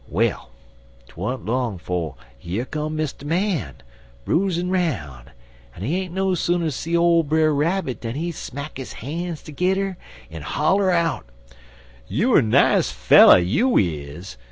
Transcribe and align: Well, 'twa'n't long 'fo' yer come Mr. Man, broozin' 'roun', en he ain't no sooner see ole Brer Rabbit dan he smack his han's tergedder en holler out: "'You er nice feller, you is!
Well, 0.07 0.49
'twa'n't 1.07 1.45
long 1.45 1.77
'fo' 1.77 2.17
yer 2.41 2.65
come 2.65 2.97
Mr. 2.97 3.23
Man, 3.23 3.75
broozin' 4.25 4.71
'roun', 4.71 5.29
en 5.75 5.83
he 5.83 5.95
ain't 5.97 6.11
no 6.15 6.33
sooner 6.33 6.71
see 6.71 6.97
ole 6.97 7.21
Brer 7.21 7.53
Rabbit 7.53 8.01
dan 8.01 8.15
he 8.15 8.31
smack 8.31 8.77
his 8.79 8.93
han's 8.93 9.43
tergedder 9.43 9.97
en 10.31 10.41
holler 10.41 10.89
out: 10.89 11.27
"'You 12.07 12.33
er 12.35 12.41
nice 12.41 12.89
feller, 12.91 13.37
you 13.37 13.77
is! 13.77 14.37